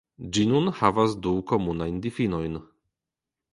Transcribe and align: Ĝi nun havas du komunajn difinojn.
Ĝi 0.37 0.45
nun 0.51 0.71
havas 0.77 1.13
du 1.27 1.35
komunajn 1.53 2.01
difinojn. 2.09 2.59